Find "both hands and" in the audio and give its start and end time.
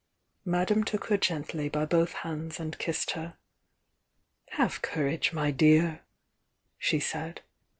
1.85-2.79